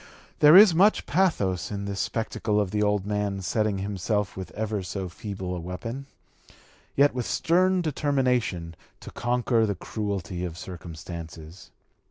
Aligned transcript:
There 0.39 0.55
is 0.57 0.73
much 0.73 1.05
pathos 1.05 1.69
in 1.69 1.85
this 1.85 1.99
spectacle 1.99 2.59
of 2.59 2.71
the 2.71 2.81
old 2.81 3.05
man 3.05 3.41
setting 3.43 3.77
himself 3.77 4.35
with 4.35 4.49
ever 4.53 4.81
so 4.81 5.09
feeble 5.09 5.55
a 5.55 5.59
weapon, 5.59 6.07
yet 6.95 7.13
with 7.13 7.27
stern 7.27 7.83
determination, 7.83 8.75
to 9.01 9.11
conquer 9.11 9.67
the 9.67 9.75
cruelty 9.75 10.43
of 10.43 10.57
circumstances. 10.57 11.69